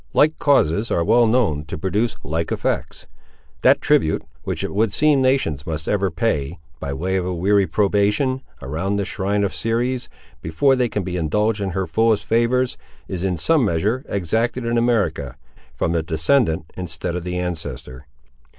[0.13, 3.05] Like causes are well known to produce like effects.
[3.61, 7.67] That tribute, which it would seem nations must ever pay, by way of a weary
[7.67, 10.09] probation, around the shrine of Ceres,
[10.41, 14.75] before they can be indulged in her fullest favours, is in some measure exacted in
[14.75, 15.35] America,
[15.75, 18.07] from the descendant instead of the ancestor.